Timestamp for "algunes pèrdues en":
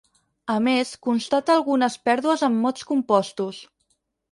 1.57-2.59